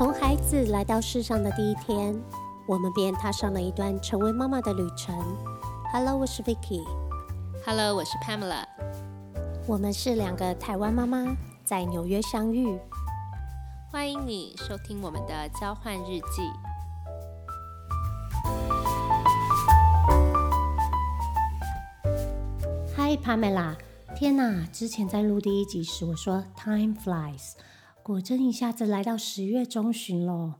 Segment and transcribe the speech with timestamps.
[0.00, 2.18] 从孩子来到世上的第一天，
[2.66, 5.14] 我们便踏上了一段成为妈妈的旅程。
[5.92, 6.82] Hello，我是 Vicky。
[7.66, 8.64] Hello，我是 Pamela。
[9.66, 11.36] 我们是两个台湾妈妈，
[11.66, 12.80] 在纽约相遇。
[13.90, 16.48] 欢迎你收听我们的交换日记。
[22.96, 23.76] Hi Pamela，
[24.16, 24.66] 天哪！
[24.72, 27.52] 之前在录第一集时，我说 Time flies，
[28.02, 30.58] 果真一下子来到十月中旬了。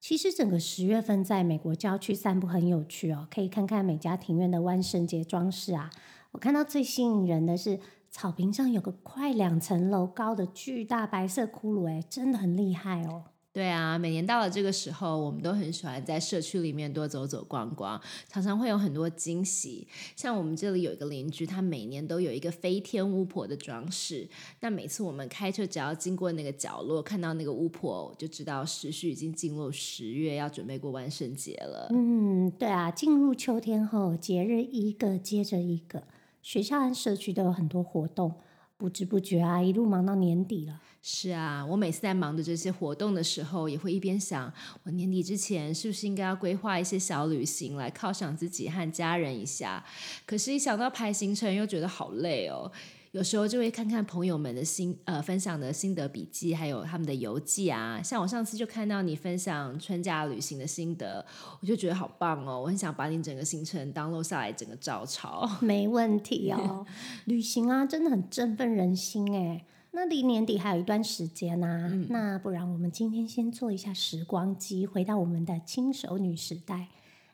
[0.00, 5.90] 其实整个十月份在美国郊区散步很有趣哦，可以看看每家庭院的万圣节装饰啊。
[6.32, 7.78] 我看到最吸引人的是
[8.10, 13.24] 草坪上有个快两层楼高的巨大白色骷髅，哎，真的很厉害哦。
[13.52, 19.86] 对啊，每年到了这个时候，我们都很喜欢在社区里面多走走逛逛，常常会有很多惊喜。
[20.16, 24.26] 像我们这里有一个邻居，他每年都有一个飞天巫婆的装饰。
[24.60, 31.88] 那每次我们开车只要经过那个角落，看到那个巫婆，就知道时序已经进入十月，要准备过万圣节了。
[31.90, 36.04] 嗯，对啊，进入秋天后，节日一个接着一个，
[36.40, 38.36] 学校和社区都有很多活动，
[38.82, 40.80] 不知不觉啊，一路忙到年底了。
[41.00, 44.52] 是啊，我每次在忙着这些活动的时候，也会一边想，
[44.82, 49.84] 我年底之前是不是应该要规划一些小旅行来犒赏自己和家人一下？
[50.26, 52.72] 可是，一想到排行程，又觉得好累哦。
[53.12, 58.00] 有时候就会看看朋友们的心呃分享的心得笔记，还有他们的游记啊。
[58.02, 61.22] 像我上次就看到你分享春假旅行的心得，
[61.60, 62.62] 我就觉得好棒哦！
[62.62, 65.46] 我很想把你整个行程 download 下来，整个照抄。
[65.60, 66.86] 没问题哦，
[67.26, 69.62] 旅行啊，真的很振奋人心哎。
[69.90, 76.88] 那离年底还有一段时间呐、啊，那不然我们今天先做一下时光机，回到我们的轻熟女时代。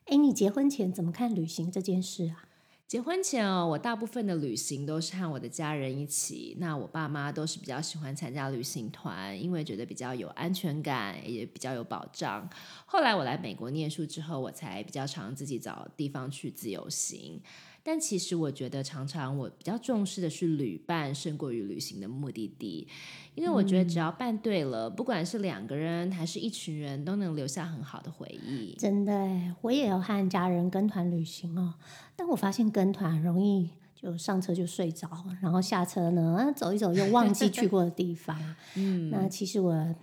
[0.07, 2.48] 哎，你结婚前怎么看旅行这件事啊？
[2.89, 6.57] 结婚前哦，我大部分的旅行都是和我的家人一起。
[6.59, 12.49] 那我爸妈都是比较喜欢参加旅行团，因为觉得比较有安全感，也比较有保障。
[12.87, 17.39] 后来我来美国念书之后，我才比较常自己找地方去自由行。
[17.83, 22.87] 但其实我觉得，常常我比较重视的是旅伴胜过于旅行的目的地，
[23.35, 28.75] 因为我觉得只要办对了，不管是两个人还是一群人，都能留下很好的回忆。
[28.79, 31.75] 真的耶，我也有和家人跟团旅行哦，
[32.15, 35.09] 但我发现跟团容易就上车就睡着，
[35.41, 38.39] 然后下车呢走一走又忘记去过的地方。
[38.77, 39.95] 嗯，那其实我。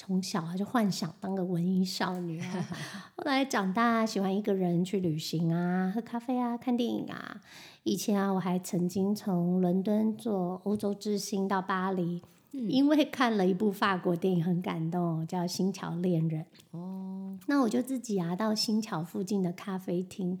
[0.00, 2.46] 从小啊就幻想当个文艺少女啊，
[3.18, 7.40] 后来长大喜欢一个人去旅行啊，喝咖啡啊，看电影啊。
[7.82, 12.22] 以前啊，我还曾经从伦敦坐欧洲之星到巴黎，
[12.52, 16.46] 嗯、因为看了一部法国电影很感动，叫《星桥恋人》。
[16.78, 20.38] 哦，那我就自己啊到星桥附近的咖啡厅，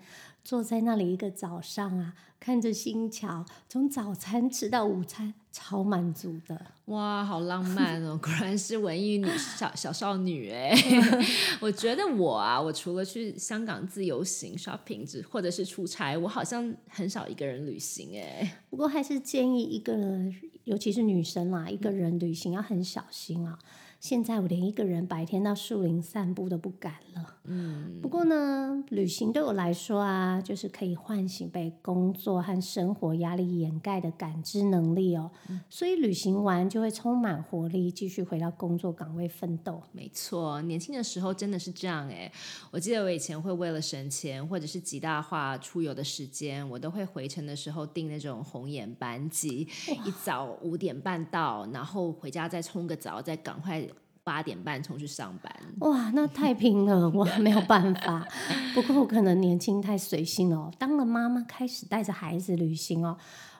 [0.48, 6.58] 坐在那里一个早上啊，看着星桥从早餐吃到午餐，超满足的。
[6.86, 8.16] 哇，好浪漫哦！
[8.24, 10.74] 果然是文艺女小小少女哎。
[11.60, 18.60] 我觉得我啊，我除了去香港自由行 shopping 或者是出差，我好像很少一个人旅行哎。
[18.70, 23.58] 不过还是建议一个人，尤其是女生啦，一个人旅行要很小心啊。
[24.00, 27.34] 现在我连一个人白天到树林散步都不敢了。
[27.48, 35.30] 嗯，不过呢，旅行对我来说啊，就是可以唤醒被工作和生活压力掩盖的感知能力哦。
[35.48, 39.82] 嗯、所以旅行完就会充满活力，继续回到工作岗位奋斗。
[39.92, 42.30] 没错，年轻的时候真的是这样哎。
[42.70, 49.66] 我记得我以前会为了省钱或者是极大化出游的时间，我都会回程的时候订那种红眼班机，
[50.04, 53.88] 一早五点半到，然后回家再冲个澡，再赶快。
[54.28, 58.28] 八点半冲去上班，哇，那太拼了，我没有办法。
[58.74, 63.16] 不过我可能年轻太随性了，当了妈妈开始带着孩子旅行哦，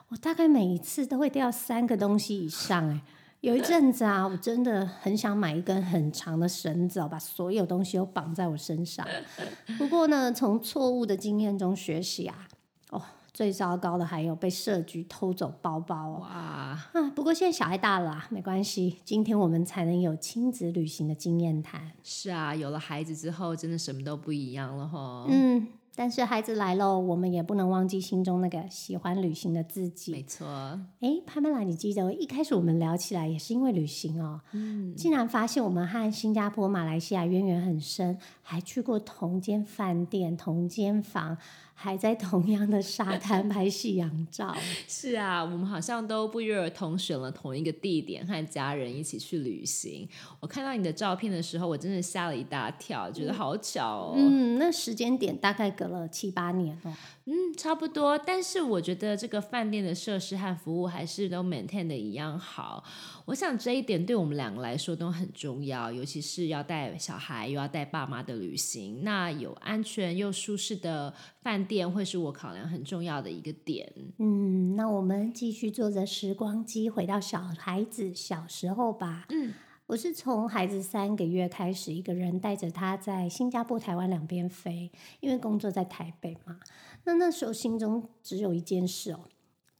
[0.09, 2.87] 我大概每一次都会掉三个东西以上。
[2.87, 3.01] 哎，
[3.41, 9.03] 有一阵子啊，我真的很想买一根很长的绳子，把所有东西都绑在我身上。
[9.79, 12.47] 不过呢，从错误的经验中学习啊，
[12.91, 13.01] 哦。
[13.33, 16.19] 最糟糕的还有被社局偷走包包哦！
[16.21, 16.91] 哇啊！
[17.15, 18.97] 不过现在小孩大了、啊，没关系。
[19.05, 21.91] 今天我们才能有亲子旅行的经验谈。
[22.03, 25.25] 是啊，有了孩子之后，真的什么都不一样了哈。
[25.29, 30.11] 嗯，但是孩子来喽，我们也不能忘记心中那个喜欢旅行的自己。
[30.11, 30.47] 没错。
[30.99, 34.41] 哎，潘曼拉，你记得一开始我们聊起来也是因为旅行哦。
[34.53, 34.95] 嗯。
[34.95, 41.37] 竟然发现我们和新加坡、马来西亚渊源很深，还去过同间饭店、同间房。
[41.81, 44.53] 还在同样的沙滩拍夕阳照。
[44.85, 50.05] 是啊，我们好像都不约而同选了同一个地点，和家人一起去旅行。
[50.41, 54.13] 我看到你的照片的时候，我真的吓了一大跳，觉得好巧哦。
[54.17, 56.93] 嗯，那时间点大概隔了七八年哦。
[57.23, 58.17] 嗯，差不多。
[58.17, 62.83] 但是我觉得这个饭店的设施和服务还是都 maintain 的一样好。
[63.25, 73.93] 我想这一点对我们两个来说都很重要，尤其是要带小孩又要带爸妈的旅行，那有安全又舒适的饭店会是我考量很重要的一个点。
[74.17, 79.27] 嗯，那我们继续坐着时光机回到小孩子小时候吧。
[79.29, 79.53] 嗯。
[79.89, 86.59] 我是从孩子三个月开始，一个人带着他在新加坡、台湾两边飞，因为工作在台北嘛。
[87.05, 89.21] 那那时候心中只有一件事哦。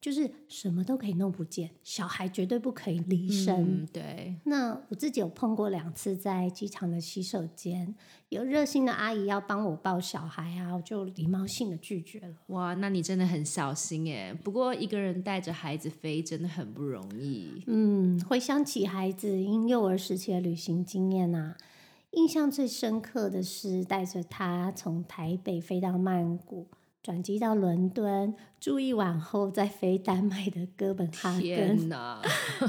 [0.01, 3.85] 就是什么都可以弄不见，小孩绝对不可以离身。
[3.87, 7.93] 对，那我自己有碰过两次，在机场的洗手间，
[8.29, 12.33] 有热心的阿姨要帮我抱小孩啊，我就礼貌性的拒绝了。
[12.47, 14.33] 哇，那你真的很小心耶。
[14.41, 17.61] 不过一个人带着孩子飞真的很不容易。
[17.67, 21.57] 嗯，回想起孩子婴幼儿时期的旅行经验啊，
[22.11, 26.67] 印象最深刻的是带着他从台北飞到曼谷。
[27.01, 31.41] 转机到伦敦住一晚后，再飞丹麦的哥本哈根。
[31.41, 32.21] 天 哪！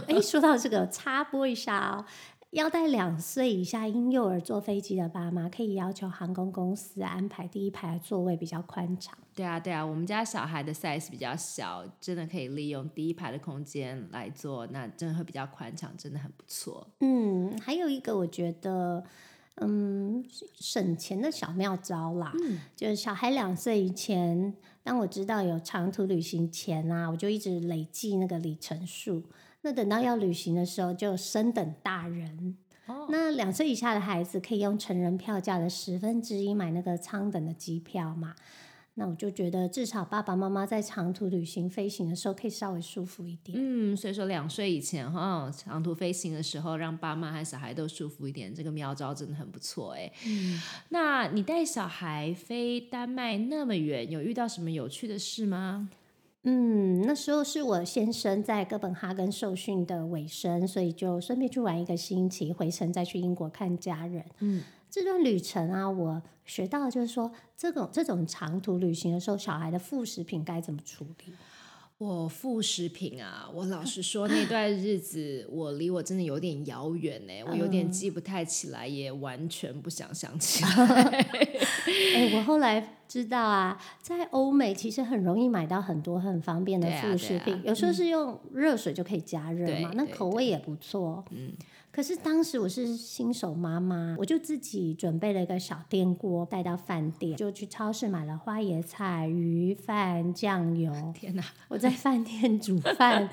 [0.06, 2.04] 哎，说到这个，插播一下哦，
[2.50, 9.18] 要带两岁以下婴幼儿坐飞机的爸妈，可以要求航空公司安排第一排座位比较宽敞。
[9.34, 16.86] 对啊，对啊，我们家小孩的 size 比较小，真的可以利用第一排的空间来坐，那真的会比较宽敞，真的很不错。
[17.00, 19.02] 嗯，还有一个我觉得。
[19.56, 20.24] 嗯，
[20.58, 22.32] 省钱的小妙招啦，
[22.74, 29.22] 就是小孩两岁以前，当我知道有长途旅行前啊，我就一直累计那个里程数。
[29.62, 32.56] 那等到要旅行的时候，就升等大人。
[33.08, 38.34] 那两岁以下的孩子可以用成人票价的十分之一买那个舱等的机票嘛？
[38.94, 43.56] 那我就觉得，至少爸爸妈妈在长途旅行飞行的时候，可以稍微舒服一点。
[43.58, 50.12] 嗯，所以说两岁以前哈，长途飞行的时候，让爸妈和小孩都舒服一点，这个妙招真的很不错哎。
[50.26, 50.60] 嗯，
[50.90, 55.88] 那你带小孩飞丹麦那么远，有遇到什么有趣的事吗？
[56.42, 64.24] 嗯，那时候是我先生在哥本哈根受训的尾声，所以就顺便去玩一个星期，回程再去英国看家人。
[64.40, 64.62] 嗯。
[64.90, 71.32] 这段旅程啊，我学到的就是说，这种这种长途旅行的时候，小孩的副食品该怎么处理？
[71.98, 81.02] 我副食品啊，我老实说，那段日子我离我真的有点遥远呢，我有点记不太起来，也完全不想想起 来。
[82.14, 91.22] 哎，我后来知道啊，在欧美其实很容易买到很多很方便的副食品，有时候是用热水就可以加热嘛，那口味也不错。
[91.30, 91.52] 嗯。
[91.92, 100.92] 可是当时我是新手妈妈，我就自己准备了一个小电锅带到饭店，就去超市买了花椰菜、鱼饭、酱油。
[101.12, 101.42] 天哪！
[101.66, 103.28] 我在饭店煮饭、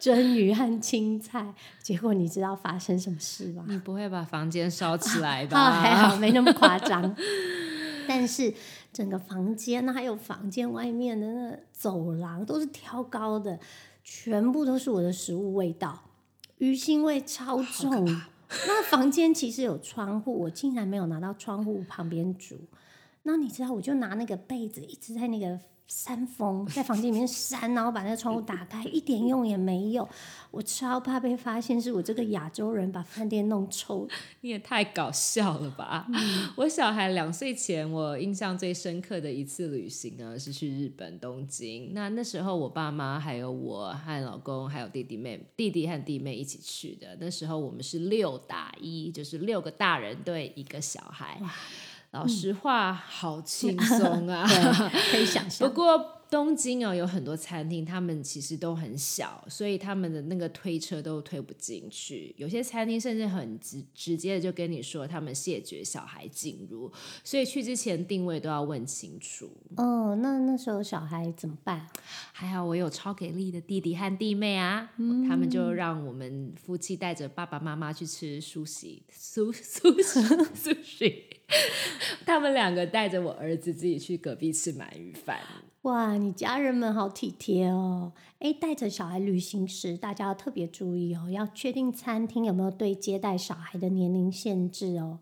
[0.00, 3.64] 蒸鱼和青菜，结果你知道发生什么事吗？
[3.68, 5.70] 你不会把房间烧起来吧？
[5.78, 7.14] 还好没那么夸张。
[8.08, 8.52] 但是
[8.90, 13.60] 整个房间，那还有房间外面的那走廊都是挑高的，
[14.02, 16.04] 全部都是我的食物味道。
[16.58, 18.04] 鱼腥味超重，
[18.66, 22.56] 那房间其实有窗户，我竟然没有拿到窗户旁边煮。
[23.22, 25.60] 那你知道，我就拿那个被子一直在那个。
[25.88, 30.06] 扇风在房间里面扇，然后把那个窗户打开，一点用也没有。
[30.50, 34.06] 我超怕被发现是我这个亚洲人把饭店弄臭。
[34.42, 36.06] 你也太搞笑了吧！
[36.56, 41.92] 我小孩两岁前，我印象最深刻的一次旅行呢，是去日本东京。
[41.94, 47.16] 那那时候我爸妈还有我和老公还有弟弟妹弟弟和弟妹一起去的。
[47.18, 51.40] 那时候我们是六打一，就是六个大人对一个小孩。
[52.12, 54.46] 老实话，好轻 松啊，
[55.10, 55.68] 可以想象。
[55.68, 56.17] 不过。
[56.30, 62.34] 东京哦，有很多餐厅，他们其实都很小，所以他们的那个推车都推不进去。
[62.36, 66.92] 有些餐厅甚至很直直接的就跟你说，他们谢绝小孩进入，
[67.24, 69.50] 所以去之前定位都要问清楚。
[69.76, 71.86] 哦，那那时候小孩怎么办？
[72.32, 74.90] 还好我有超给力的弟弟和弟妹啊，
[75.28, 79.90] 他们就让我们夫妻带着爸爸妈妈去吃苏西苏 苏
[80.54, 81.24] 苏西，
[82.26, 85.40] 他们两个带着我儿子自己去隔壁吃鳗鱼饭。
[85.88, 88.12] 哇，你家人们好体贴哦！
[88.40, 95.18] 哎，带着小孩旅行时，大家要特别注意哦，要确定餐厅有没有对接待小孩的年龄限制哦。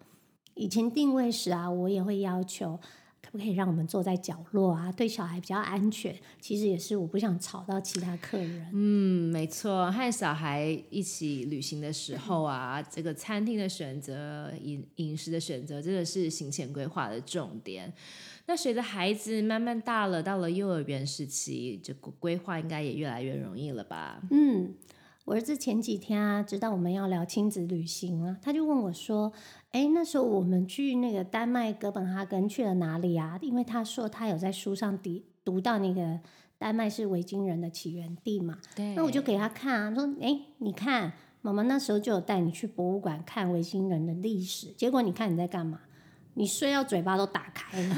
[0.54, 2.80] 以前定位时啊，我也会要求，
[3.22, 4.90] 可不可以让我们坐在角落啊？
[4.90, 6.12] 对小孩比较安全。
[6.40, 8.68] 其实也是我不想吵到其他客人。
[8.72, 17.92] 嗯，没错，和小孩一起旅行的时候啊，这个餐厅的选择、饮饮食的选择，真的是行前规划的重点。
[18.46, 24.22] 那随着孩子慢慢大了，到了幼儿园时期，这个规划应该也越来越容易了吧？
[24.30, 24.74] 嗯。
[25.24, 29.32] 我儿子前几天啊，知道我们要聊亲子旅行啊，他就问我说
[29.72, 36.20] ：“哎，那时候我们去那个丹麦哥本哈根去了哪里啊？”因为他说他有在书上读读到那个
[36.58, 38.58] 丹麦是维京人的起源地嘛。
[38.76, 38.94] 对。
[38.94, 41.12] 那我就给他看啊，说：“哎，你看，
[41.42, 45.80] 妈妈那时候就有带你去博物馆看维京人的历史，结果你看你在干嘛？”
[46.38, 47.96] 你睡到嘴巴都打开了，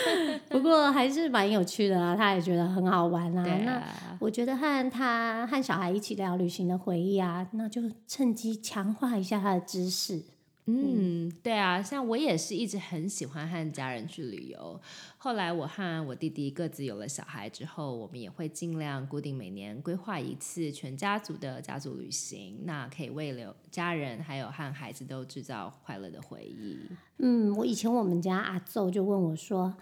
[0.50, 3.42] 不过还是蛮有趣的啊，他也觉得很好玩啊。
[3.64, 3.82] 那
[4.20, 10.22] 我觉得和他和小孩一起聊旅行的回忆啊，那就趁机强化一下他的知识。
[10.70, 14.78] 嗯，对啊，像我也是一直很喜欢和家人去旅游。
[15.16, 26.78] 后来我和我弟弟各自有了小孩之后，我们也会尽量固定每年规划一次全家族的家族旅行，那可以为了家人还有和孩子都制造快乐的回忆。
[27.16, 29.74] 嗯，我以前我们家阿奏就问我说：“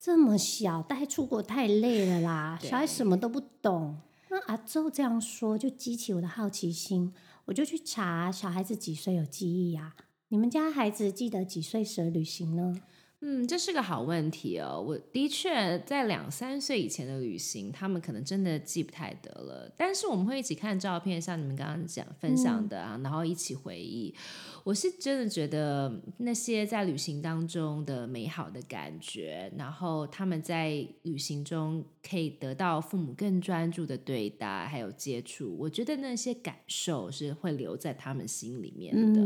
[0.00, 7.14] 这么小带出国太累了啦，小孩什么都不懂。”那阿奏这样说就激起我的好奇心，
[7.46, 9.94] 我就去查小孩子几岁有记忆呀？
[10.30, 12.82] 你们家孩子记得几岁时旅行呢？
[13.20, 14.80] 嗯，这是个好问题哦。
[14.86, 19.68] 我的确在两三岁以前的旅行，他们可能真的记不太得了。
[19.76, 24.14] 但是我们会一起看照片，像你们刚刚讲分享的啊，然后一起回忆。
[24.62, 39.20] 我是真的觉得那些在旅行当中的美好的感觉，然后他们在旅行中可以得到父母更专注的对待，还有接触，我觉得那些感受是会留在他们心里面的。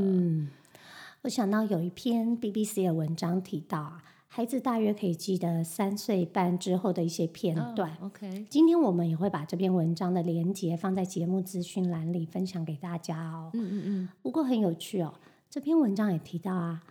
[1.23, 7.97] 我想到有一篇 BBC 的文章提到啊，孩子大约可以记得三岁半之后的一些片段。
[8.01, 13.51] OK，今天我们也会把这篇文章的连接放在节目资讯栏里分享给大家哦。
[13.55, 14.09] 嗯嗯嗯。
[14.21, 15.15] 不过很有趣哦，
[15.49, 16.83] 这篇文章也提到啊，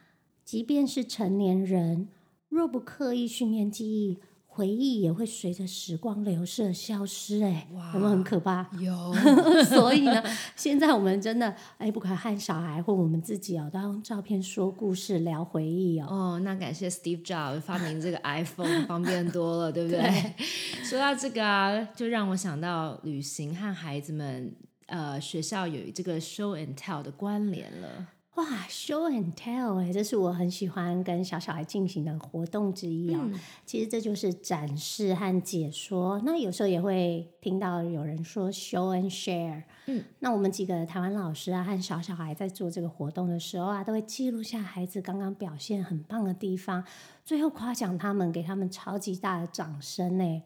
[0.46, 2.08] 即便是成年人，
[2.48, 4.18] 若不刻意训练记忆。
[4.62, 8.63] 回忆也会随着时光流逝而消失，哎，有没有很可怕？
[8.80, 9.12] 有，
[9.65, 10.24] 所以呢，
[10.56, 16.06] 现在我们真的哎，不可以和小孩或我们自己哦，都要用照片说故事、聊回忆哦。
[16.08, 20.36] 哦，那感谢 Steve Jobs 发明这个 iPhone， 方便多了，对不对？
[20.86, 28.06] 说到这个啊，就让我想到旅行和孩子们呃学校有这个 show and tell 的关联了。
[28.36, 33.30] 哇，show and tell 哎，这是我很喜欢跟小小孩进行的活动之一哦。
[33.66, 36.20] 其实这就是展示和解说。
[36.24, 39.64] 那有时候也会听到有人说 show and share。
[39.88, 46.86] 嗯，那我们几个台湾老师啊和小小孩在做这个活动的时候啊，都会记录下孩子刚刚表现很棒的地方，
[47.26, 50.42] 最后夸奖他们，给他们超级大的掌声呢。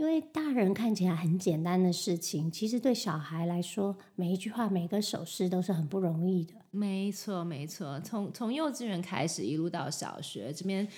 [0.00, 6.54] 因为大人看起来很简单的事情，其实对小孩来说，每一句话、每个手势都是很不容易的。
[6.70, 10.88] 没错，没错，从从幼稚园开始，一路到小学这边。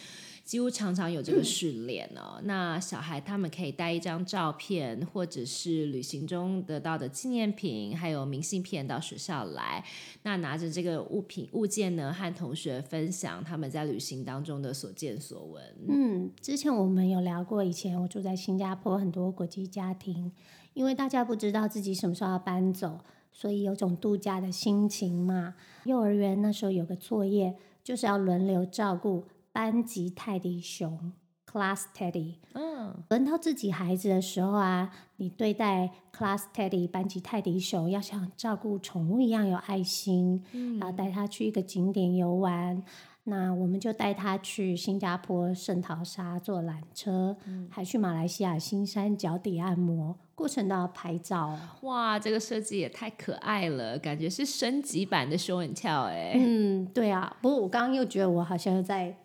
[0.44, 2.40] 几乎常常有这个训练哦。
[2.44, 9.84] 那小孩他们可以带一张照片，或者是旅行中得到的纪念品，还有明信片到学校来。
[10.24, 15.62] 那拿着这个物品物件呢，和同学分享他们在旅行当中的所见所闻。
[15.88, 20.32] 嗯，之前我们有聊过，以前我住在新加坡，很多国际家庭，
[20.74, 22.98] 因为大家不知道自己什么时候要搬走，
[23.32, 25.54] 所以有种度假的心情嘛。
[25.84, 29.24] 幼儿园那时候有个作业，就是要轮流照顾。
[29.52, 31.12] 班级泰迪熊
[31.46, 32.36] ，Class Teddy。
[32.54, 40.42] 嗯，轮到自己孩子的时候啊，你对待 Class Teddy 班级泰迪熊，要像照顾宠物一样有爱心。
[40.52, 42.82] 嗯，然后带他去一个景点游玩。
[43.24, 47.36] 那我们就带他去新加坡圣淘沙坐缆车，
[47.70, 51.56] 还去马来西亚新山脚底按摩，过程都要拍照。
[51.82, 56.32] 哇，这个设计也太可爱了，感觉是升级版的 Show and Tell 哎。
[56.34, 57.36] 嗯，对啊。
[57.40, 59.16] 不过我刚刚又觉得我好像在。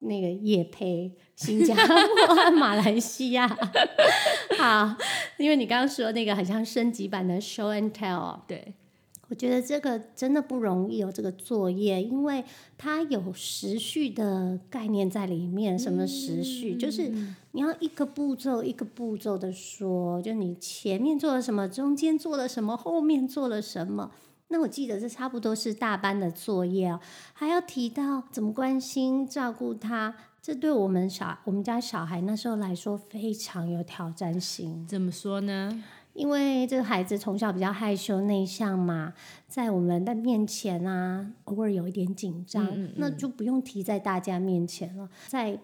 [0.00, 3.48] 那个叶配新加坡和马来西亚，
[4.58, 4.96] 好，
[5.38, 8.74] 因为你刚刚说那个很像升级版的 show and tell，对，
[9.28, 12.44] 我觉得这个真的不容易哦，这个作业，因为
[12.78, 15.78] 它有时序的概念在里面。
[15.78, 16.76] 什么时序？
[16.76, 17.10] 就是
[17.52, 24.12] 你要一个步骤一个步骤的说，就你前面做了什么，中间做了什么，后面做了什么。
[24.48, 27.00] 那我记得这差不多是大班的作业哦，
[27.32, 34.86] 还要提到怎么关心照顾他，这对我们小我们家小孩那时候来说非常有挑战性。
[34.86, 35.82] 怎么说呢？
[36.14, 39.12] 因为这个孩子从小比较害羞内向嘛，
[39.48, 45.58] 在我们的面前啊，偶尔有一点紧张，那就不用提在大家面前了，在。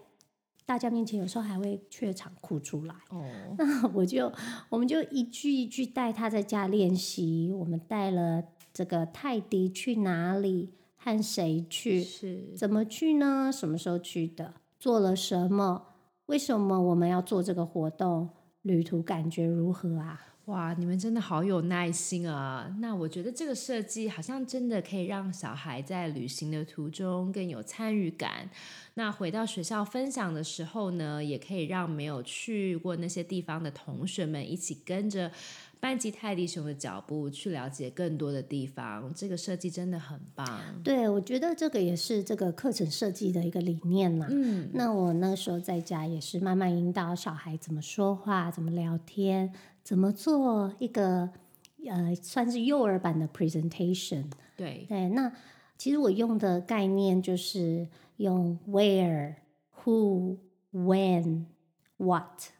[0.65, 2.95] 大家面前有时候还会怯场哭出来。
[3.11, 3.21] 哦，
[3.59, 4.33] 那我就
[4.71, 7.53] 我们就一句一句带他在家练习。
[7.53, 13.50] 我们带了这个泰迪去哪里，和谁去，是怎么去呢？
[13.52, 14.55] 什么时候去的？
[14.79, 15.88] 做了什么？
[16.26, 18.31] 为什么我们要做这个活动？
[18.62, 20.32] 旅途感觉如何啊？
[20.47, 22.75] 哇，你们真的好有耐心啊！
[22.81, 28.51] 那我觉得这个设计好像真的可以让小孩在旅行的途中更有参与感。
[28.95, 35.31] 那回到学校分享的时候呢，也可以让没有去过那些地方的同学们一起跟着
[35.79, 39.15] 班级泰迪熊的脚步去了解更多的地方。
[39.15, 40.61] 这个设计真的很棒。
[40.83, 44.27] 对，我觉得这个也是这个课程设计的一个理念嘛。
[44.29, 49.55] 嗯，那我那时候在家也是慢慢引导小孩怎么说话，怎么聊天。
[49.83, 51.31] 怎么做一个
[51.87, 54.25] 呃，算是幼儿版的 presentation？
[54.57, 55.33] 对对，那
[55.77, 59.35] 其实我用的概念就是用 where、
[59.83, 60.37] who、
[60.73, 61.47] when、
[61.97, 62.51] what、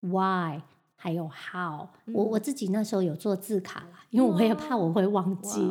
[0.00, 0.60] why，
[1.04, 1.86] 还有 how。
[2.14, 5.70] 我我自己那时候有做字卡啦，因为我也怕我会忘记。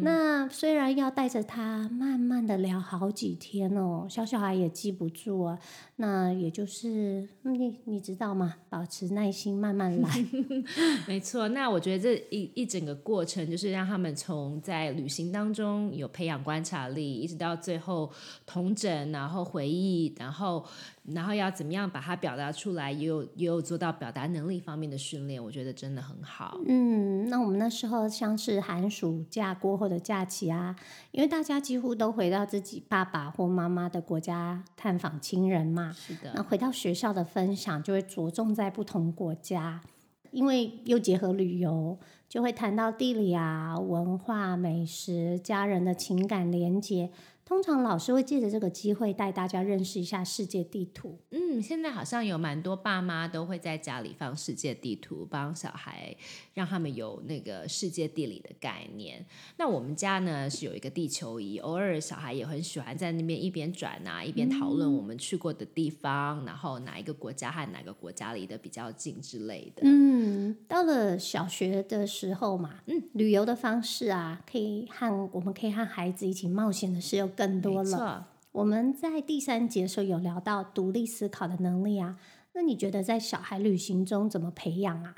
[0.00, 5.58] 那虽然要带着他慢慢的聊好几天哦，小小孩也记不住啊。
[5.96, 8.54] 那也就是你你知道吗？
[8.70, 10.24] 保持耐心，慢慢来。
[11.06, 11.46] 没错。
[11.48, 18.10] 那我觉得这一一整个过程，就是让他们从在旅行当中有培养观察力，一直到最后
[18.46, 20.64] 同整，然后回忆，然后
[21.12, 25.42] 然后要怎么样把它表达出来，也有也有做到表达能力方面的训练。
[25.42, 26.58] 我觉得真的很好。
[26.66, 30.74] 嗯，那我们那时候像是寒暑假过后的假期啊，
[31.10, 35.92] 因为大家几乎都回到自己爸爸或妈妈的国家探访亲人嘛。
[35.92, 36.32] 是的。
[36.34, 39.82] 那回到学校的分享就会着重在不同国家，
[40.30, 41.98] 因为又结合旅游，
[42.30, 47.10] 就会谈到地理啊、文化、美食、家人的情感连接。
[47.44, 51.18] 通常老师会借着这个机会带大家认识一下世界地图。
[51.30, 56.16] 嗯，现在好像有蛮多爸妈都会在家里放世界地图，帮小孩
[56.54, 59.24] 让他们有那个世界地理的概念。
[59.58, 69.82] 那我们家呢是有一个地球仪，偶尔小孩也很喜欢在那边一边转啊，一边讨论我们去过的地方，然后哪一个国家和哪个国家离得比较近之类的。
[69.84, 78.28] 嗯，到了小学的时候嘛，嗯，旅游的方式啊，可以和我们可以和孩子一起冒险的事有更多了。
[78.52, 82.16] 我们在第三节的时候有聊到独立思考的能力啊，
[82.54, 85.14] 那你觉得在小孩旅行中怎么培养啊？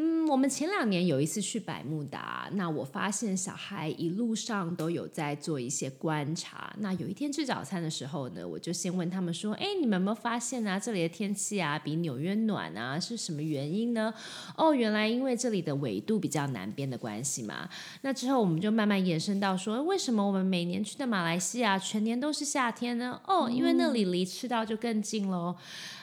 [0.00, 6.72] 嗯，我们前两年有一次去百慕达，那我发现小孩一路上都有在做一些观察。
[6.78, 13.00] 那有一天吃早餐的时候呢，我就先问他们说：“哎，你们有没有发现啊，这里的天气啊比纽约暖啊？
[13.00, 14.14] 是什么原因呢？”
[14.54, 17.68] 哦，原来因为这里的纬度比较南边的关系嘛。
[18.02, 23.20] 那之后我们就慢慢延伸到说，为什么我们每年去的马来西亚全年都是夏天呢？
[23.26, 25.56] 哦，因为那里离赤道就更近喽。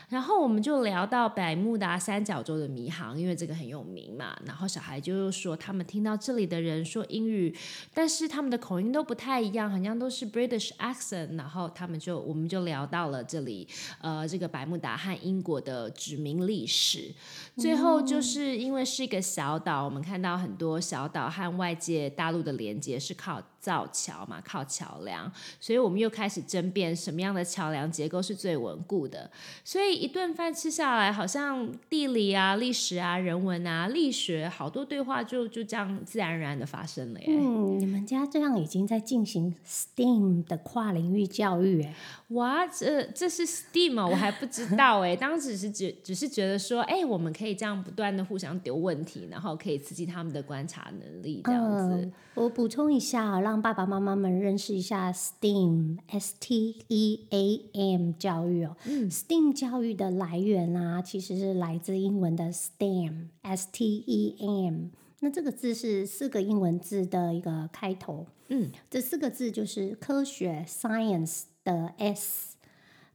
[0.10, 4.38] 然后我们就聊到百慕达三角洲的迷航，因为这个很有名嘛。
[4.46, 7.56] 然后小孩就说，他们听到这里的人说英语，
[7.94, 11.36] 但是他们的口音都不太一样，好像都是 British accent。
[11.36, 13.68] 然后他们就，我们就聊到了这里，
[14.00, 17.12] 呃，这个百慕达和英国的殖民历史。
[17.58, 29.28] 最后就是因为是一个小岛，我们看到很多小岛和外界大陆的连接是靠造桥嘛，靠桥梁，所以我们又开始争辩什么样的桥梁结构是最稳固的。
[29.63, 37.25] 所以一顿饭吃下来，好像地理啊、历史啊、人文啊、力学，好多对话就就这样自然而然的发生了耶。
[37.28, 41.95] 嗯，你们家这样已经在进行 STEAM 的跨领域教育哎。
[42.30, 45.14] 哇，这这是 STEAM 我还不知道哎。
[45.18, 52.12] 当时是只只是觉得说，哎，我们可以这样不断的互相丢问题，然后可以刺激他们的观察能力，这样子。
[52.34, 58.76] 我补充一下，让爸爸妈妈们认识一下 STEAM，S T E A M 教育哦。
[58.86, 64.88] 嗯，STEAM 教育的来源啊，其实是来自英文的 STEM，S T E M。
[65.20, 68.26] 那这个字是四个英文字的一个开头。
[68.50, 72.56] 嗯，这四个字就是科学 （Science） 的 S，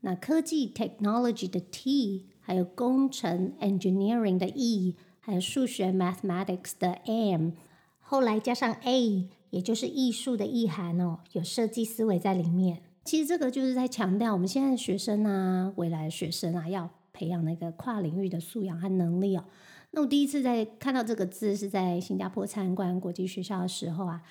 [0.01, 7.53] 那科技 （Technology） 的 T，还有工程 （Engineering） 的 E，还有数学 （Mathematics） 的 M。
[8.01, 12.83] 后来加上 A，也就是艺术的意涵哦，有设计思维在里面。
[13.05, 19.45] 其实这个就是在强调我们现在学生啊，未来学生啊，要培养那个跨领域的素养和能力哦。
[19.93, 24.23] 那我第一次在看到这个字是在新加坡参观国际学校的时候啊，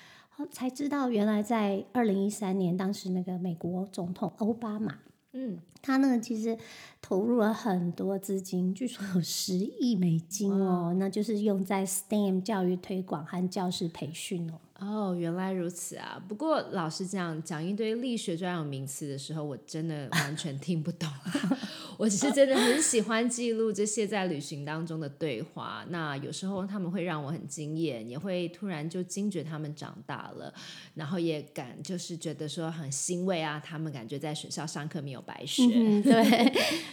[0.46, 4.98] 才知道原来在二零一三年，当时那个美国总统奥巴马。
[5.32, 6.58] 嗯，他呢其实
[7.00, 14.54] 投入了很多资金，据说有十亿美金哦，那就是用在 STEM 教育推广和教师培训哦。
[14.80, 16.20] 哦，原来如此啊！
[16.26, 21.06] 不过老实讲，讲一堆力学专有名词的时候，我真的完全听不懂。
[21.98, 25.84] 我只是真的很喜欢记录这些在旅行当中的对话。
[25.90, 30.50] 那有时候他们会让我很惊艳，也会突然就惊觉他们长大了，
[30.94, 35.62] 然后也感就是觉得说很欣慰啊，他们感觉在学校上课没有白学。
[36.00, 36.22] 对，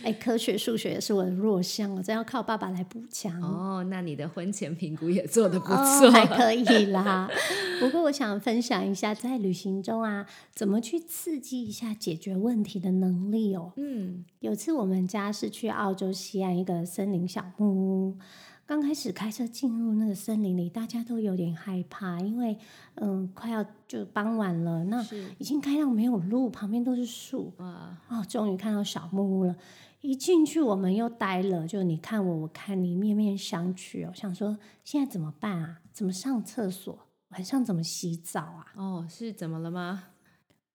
[0.03, 3.41] 哎，科学、数学也是我的弱项，我真要靠爸爸来补强。
[3.41, 7.29] 哦，那你的婚前评估也做的不错，还可以啦。
[7.79, 13.73] 不过我想分享一下，在旅行中啊，怎么去刺激一下解决问题的能力哦。
[13.75, 18.17] 嗯，有次我们家是去澳洲西岸一个森林小木屋，
[18.65, 22.57] 刚开始开车进入那个森林里，大家都有点害怕，因为
[22.95, 25.05] 嗯，快要就傍晚了，那
[25.37, 28.01] 已经开到没有路，旁边都是树啊。
[28.09, 29.55] 哦，终于看到小木屋了，
[30.01, 35.81] 一进去我们又呆了，就你看我，我看你，面面相觑哦，想说现在怎么办啊？
[35.93, 37.06] 怎么上厕所？
[37.29, 38.65] 晚上怎么洗澡啊？
[38.75, 40.05] 哦，是怎么了吗？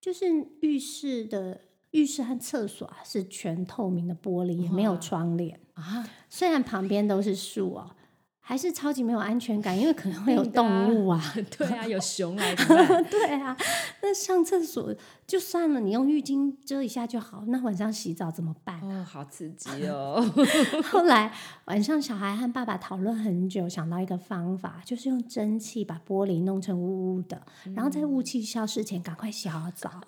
[0.00, 0.26] 就是
[0.60, 1.60] 浴室的
[1.92, 6.08] 浴室和厕所啊，是全透明的玻璃，也没有窗帘啊。
[6.28, 7.96] 虽然旁边都是树哦。
[8.44, 11.22] 还是超级没有安全感，因为可能会有动物啊，
[11.57, 13.57] 对啊，有熊 来对啊，
[14.02, 14.92] 那上厕所
[15.26, 17.44] 就算了，你用浴巾遮一下就好。
[17.46, 18.81] 那晚上洗澡怎么办？
[18.83, 20.20] 哦，好刺激哦！
[20.90, 21.33] 后来
[21.66, 27.40] 晚上小孩和爸爸讨论很久，想到一个方法，就是用蒸汽把玻璃弄成雾雾的，
[27.74, 30.00] 然后在雾气消失前赶快洗好澡。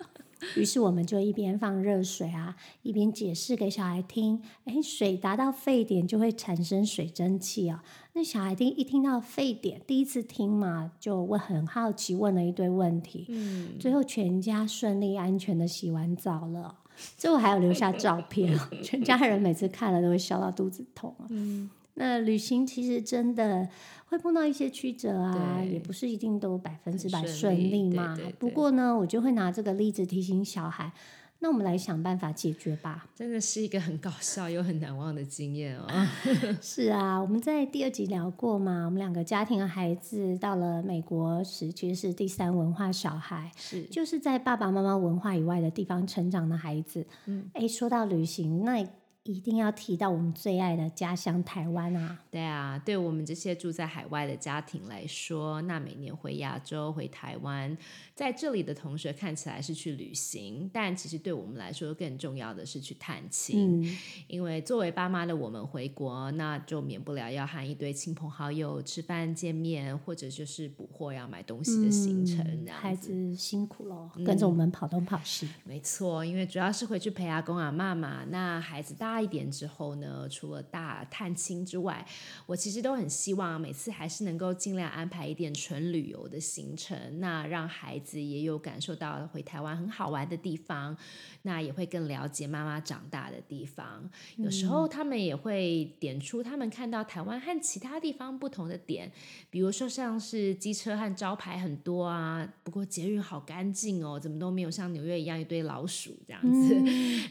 [0.55, 4.41] 于是我们就一边放热水啊，一边解释给小孩听。
[4.65, 7.83] 哎，水达到沸点就会产生水蒸气啊。
[8.13, 13.25] 那小孩听一听到沸点，第一次听嘛，就问很好奇，问了一堆问题。
[13.29, 16.79] 嗯，最后全家顺利安全的洗完澡了。
[17.17, 21.13] 最后还有留下照片， 全家人每次看了都会笑到肚子痛。
[21.29, 21.69] 嗯。
[21.95, 23.67] 那旅行其实真的
[24.07, 28.17] 会碰到一些曲折啊，也不是一定都百分之百顺利嘛。
[28.37, 30.91] 不过呢，我就会拿这个例子提醒小孩，
[31.39, 33.07] 那我们来想办法解决吧。
[33.15, 35.87] 真的是一个很搞笑又很难忘的经验哦。
[36.61, 47.05] 是啊，我们在第二集聊过嘛，我们两个家庭的孩子到了美国时，其实是第三文化小孩，是就是在爸爸妈妈文化以外的地方成长的孩子。
[47.25, 48.85] 嗯，哎，说到旅行，那。
[49.31, 52.19] 一定要提到我们最爱的家乡台湾啊！
[52.29, 57.75] 对啊，对我们这些住在海外的家庭来说，那每年回亚洲、回台湾，
[58.13, 63.81] 在这里的同学看起来是去旅行，但其实对我们来说更重要的是去探亲。
[63.81, 72.45] 嗯，因为作为爸妈的我们回国，那就免不了要和一堆亲朋好友吃饭见面，或者就是补货要买东西的行程。
[72.67, 75.49] 孩子辛苦了，跟着我们跑东跑西。
[75.63, 79.14] 没错，因为主要是回去陪阿公阿妈嘛，那孩子大。
[79.15, 82.05] 大一点之后呢，除了大探亲之外，
[82.45, 90.97] 我其实都很希望每次还是能够尽量安排一点纯旅游的行程，那让孩子也有感受到回台湾很好玩的地方，
[91.43, 94.09] 那也会更了解妈妈长大的地方。
[94.35, 99.09] 有时候他们也会点出他们看到台湾和其他地方不同的点，
[99.49, 106.75] 比如说像是机车和招牌很多啊，不过捷运好干净哦，怎么都没有像纽约一样一堆老鼠这样子。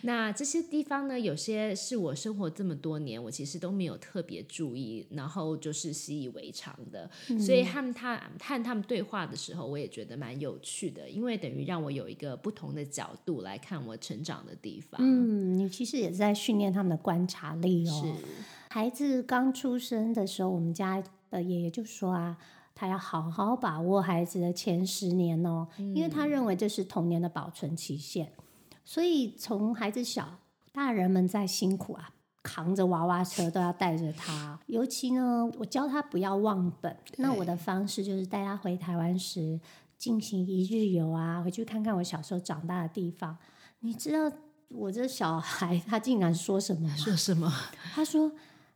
[0.05, 1.74] 那这些地方呢，有些。
[1.75, 7.11] 是我生活这么多年，我其实都没有特别注意，然后就是习以为常的。
[7.39, 15.01] 所以他们他和他们对话的时候，我也觉得蛮有趣的，因为等于让我有一个不同的角度来看我成长的地方。
[15.03, 18.03] 嗯，你其实也是在训练他们的观察力哦。
[18.03, 18.27] 是，
[18.69, 22.37] 孩子刚出生的时候，我们家的爷爷就说啊，
[22.75, 28.33] 他要好好把握孩子的前十年哦，因为他认为这是童年的保存期限。
[28.85, 30.39] 所以从孩子小。
[30.75, 32.11] 大人们在辛苦啊，
[32.43, 34.59] 扛着娃娃车都要带着他。
[34.67, 36.97] 尤其呢，我教他不要忘本。
[37.17, 39.61] 那我的方式就是带他回台湾时
[39.97, 43.39] 进行一日游啊，回去看看我小时候长大的地方。
[43.79, 46.89] 你知道我这小孩他竟然说什么？
[46.97, 47.53] 说什么？
[47.95, 48.33] 他说：“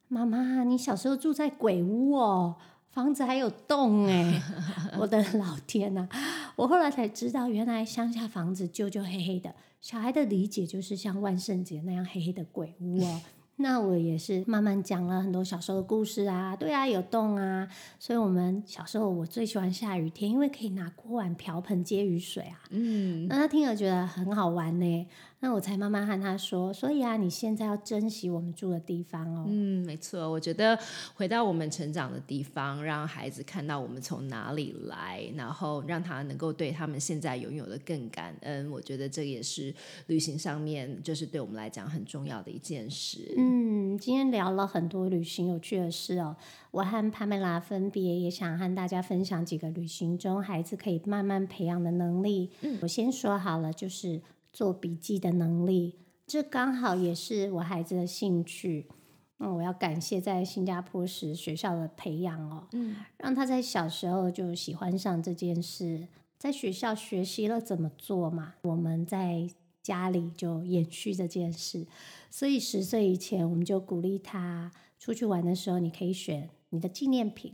[0.07, 2.57] 妈妈，你小时候住在鬼屋哦，
[2.99, 4.43] 房子还有洞哎！”
[4.99, 6.09] 我的老天呐！
[6.57, 9.55] 我后来才知道，原来乡下房子旧旧黑黑的。
[9.81, 13.21] 小孩的理解就是像万圣节那样黑黑的鬼屋哦。
[13.61, 17.69] 那我也是慢慢讲了很多小时候的故事啊，对啊，有洞啊。
[18.01, 22.59] 所以我们小时候我最喜欢下雨天，因为可以拿锅碗瓢盆接雨水啊。
[22.71, 25.07] 嗯，那他听了觉得很好玩呢。
[25.41, 29.45] 那我才慢慢和他说，所以啊，你现在要珍惜我们住的地方哦。
[29.47, 30.77] 嗯，没错，我觉得
[31.15, 38.69] 回到我们成长的地方，让孩子看到我们从哪里来，然后让他能够对他们现在拥有的更感恩。
[38.69, 39.73] 我觉得这也是
[40.09, 43.33] 旅行上面就是对我们来讲很重要的一件事。
[43.37, 46.35] 嗯，今天聊了很多旅行有趣的事哦。
[46.73, 52.51] 我和帕梅拉分别也想和大家分享几个旅行中孩子可以慢慢培养的能力。
[52.63, 54.21] 嗯，我先说好了，就是。
[54.59, 58.89] 做笔记的能力，这刚好也是我孩子的兴趣。
[59.37, 69.49] 那我要感谢在新加坡时学校的培养哦，嗯，让他在小时候就喜欢上这件事，在学校学习了怎么做嘛，我们在
[69.81, 71.87] 家里就延续这件事。
[72.29, 77.53] 所以十岁以前，我们就鼓励他出去玩的时候，你可以选你的纪念品。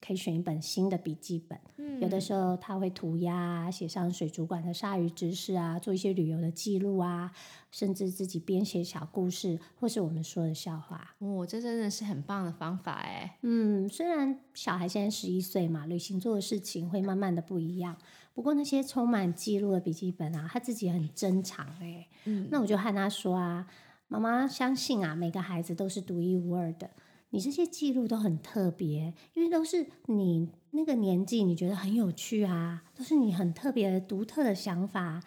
[0.00, 1.58] 可以选一本新的笔记本，
[2.00, 7.32] 有的时候他会涂鸦，写上水族馆的鲨鱼知识啊，做一些旅游的记录啊，
[7.72, 11.14] 甚至自己编写小故事，或是我们说的笑话。
[11.18, 13.38] 哦，这真的是很棒的方法哎。
[13.42, 17.96] 嗯，虽然小孩现在十一岁嘛，旅行做的事情会慢慢的不一样，
[18.34, 22.06] 不过那些充满记录的笔记本啊，他自己很珍藏哎。
[22.24, 23.66] 嗯，那我就和他说啊，
[24.06, 26.88] 妈妈相信啊，每个孩子都是独一无二的。
[27.30, 35.22] 你这些记录都很特别，因为都是你那个年纪你觉得很有趣啊，都是你很特别、独特的想法。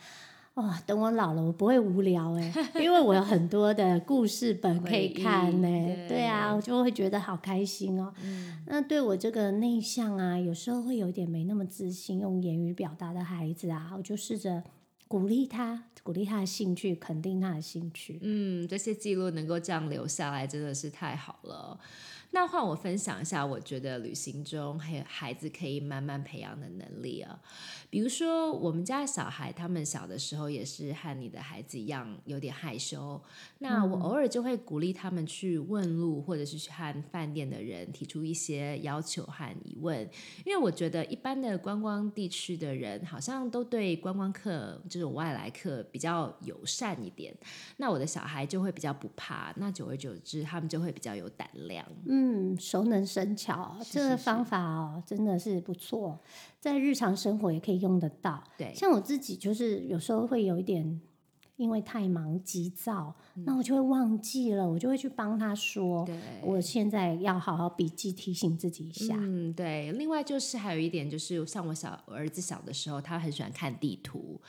[0.55, 5.67] 哇，等我老了，我不会无聊哎，因为我有很多的故事本可以看呢。
[6.09, 8.13] 对啊，我就会觉得好开心哦。
[8.67, 14.61] 那对我这个内向啊，有时候会有点没那么自信，用言语表达的孩子啊，我就试着。
[15.11, 18.17] 鼓励他，鼓励他的兴趣，肯定他的兴趣。
[18.21, 21.77] 嗯，这些记录能够这样留下来，真的是太好了。
[22.33, 27.39] 那换我分享一下，我觉得旅行中还有孩子可以慢慢培养的能力啊。
[27.89, 33.21] 比如说，我们家的小孩，他们小的时候也是和你的孩子一样有点害羞。
[33.59, 40.09] 那我偶尔就会鼓励他们去问路，或者是去和饭店的人提出一些要求和疑问，
[40.45, 47.35] 因为我觉得一般的观光地区的人好像都对观光客这种外来客比较友善一点。
[47.75, 51.85] 那我的小孩就会比较不怕，那久而久之，他们就会比较有胆量。
[52.07, 52.20] 嗯，
[52.59, 56.19] 熟能生巧，这个方法哦，真的是不错，
[56.59, 58.43] 在日常生活也可以用得到。
[58.57, 61.01] 对，像我自己就是有时候会有一点，
[61.57, 63.13] 因为太忙急躁，
[63.45, 66.07] 那我就会忘记了，我就会去帮他说，
[66.41, 69.15] 我现在要好好笔记提醒自己一下。
[69.19, 69.91] 嗯，对。
[69.91, 74.41] 另外就是还有一点就是，像我小儿子小的时候，他很喜欢看地图。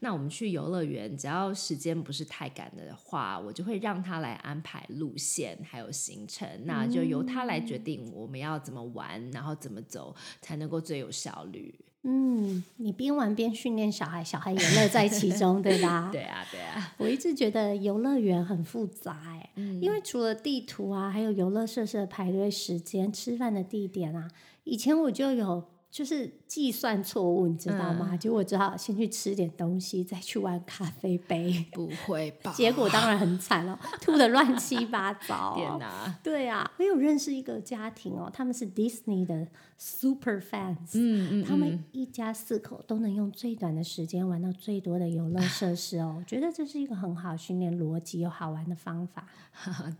[0.00, 11.74] 那我们去游乐园，只要时间不是太赶的话，我就会让他来安排路线还有行程，那就由他来决定我们要怎么玩，然后怎么走才能够最有效率。
[12.02, 16.10] 嗯，你边玩边训练小孩，小孩也乐在其 中，对吧？
[16.12, 16.94] 对啊，对啊。
[16.98, 24.30] 我一直觉得游乐园很复杂，哎，因为除了地图啊，还有游乐设施的排队时间、吃饭的地点啊，
[24.64, 25.64] 以前我就有。
[25.88, 28.16] 就是计算错误，你知道吗？
[28.16, 31.64] 就我只好先去吃点东西，再去玩咖啡杯。
[31.72, 32.52] 不会吧？
[32.56, 35.54] 结果当然很惨了， 吐的乱七八糟。
[35.56, 36.18] 天哪！
[36.22, 40.92] 对啊，我有认识一个家庭哦，他们是 Disney 的 super fans。
[40.94, 46.16] 嗯嗯他们一家四口都能用最短的时间玩到最多的游乐设施哦。
[46.18, 49.26] 我 觉得这是一个很好训练逻辑又好玩的方法。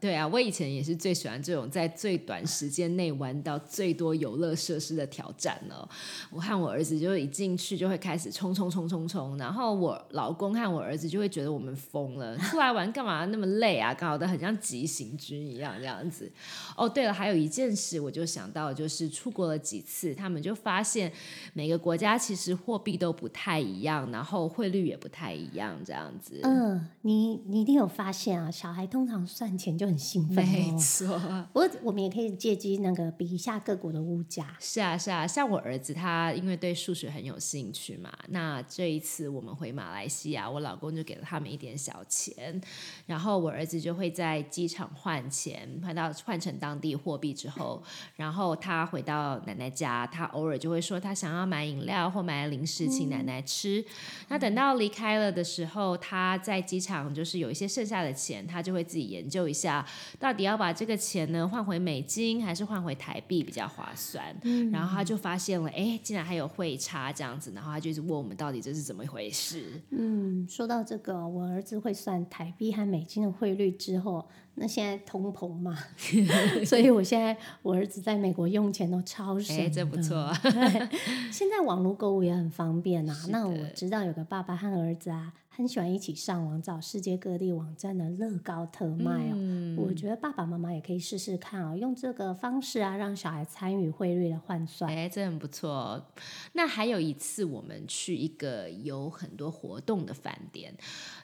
[0.01, 5.89] 对啊，我以前也是最喜欢这种在最短时间内玩到最多游乐设施的挑战了。
[6.37, 16.31] 我和我儿子就一进去就会开始冲冲冲冲冲，然后我老公和我儿子就会觉得我们疯了，出来玩干嘛那么累啊，搞得很像急行军一样这样子。
[16.77, 21.13] 哦，对了，还有一件事我就想到，就是出国了几次，他们就发现
[21.53, 26.41] 每个国家其实货币都不太一样，然后汇率也不太一样这样子。
[26.43, 30.47] 嗯，你你一定有发现啊，小孩通常算钱就很兴奋。
[30.47, 31.21] 没错，
[31.53, 34.57] 我我们也可以借机那个比一下各国的物价。
[34.59, 35.67] 是啊是啊，像我儿。
[35.67, 42.61] 儿子他因为对数学很有兴趣嘛，那这一次我们回马来西亚，我老公就给了他们一点小钱，
[43.07, 47.83] 然后我儿子就会在机场换钱，换到换成当地货币之后，
[48.17, 53.83] 然后他回到奶奶家，他偶尔就会说他想要买饮料或买零食请奶奶吃。
[54.29, 59.87] 那等到离开了的时候，他在机场就是有一些剩下的钱，他就会自己研究一下，
[60.19, 64.37] 到底要把这个钱呢换回美金还是换回台币比较划算。
[64.71, 65.47] 然后他就发现。
[65.47, 69.81] 现了，哎，竟然还有汇差这样子，然后他就一直问我们到底这是怎么一回事。
[69.91, 74.27] 嗯，说到这个，我儿子会算台币和美金的汇率之后。
[74.59, 75.79] 那现在通膨嘛，
[76.65, 80.33] 所以我现在我儿子在美国用钱都超省哎，这不错。
[81.31, 83.15] 现在网络购物也很方便啊。
[83.29, 89.77] 那我知道有个爸爸和儿子啊，很喜欢一起上网找世界各地网站的乐高特卖哦。
[89.79, 94.95] 我觉得爸爸妈妈也可以试试看哦，用这个方式啊，让小孩参与汇率的换算。
[94.95, 96.07] 哎，这很不错。
[96.53, 100.75] 那还有一次，我们去一个有很多活动的饭店，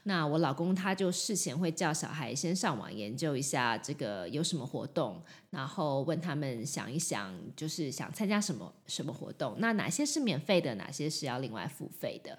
[0.04, 3.36] 那我老公他就事前会叫小孩先上网研究。
[3.36, 12.38] 一下这个有什么活动，然后问他们想一想，就是想参加什么什么活动，那哪些是免费的，哪些是要另外付费的。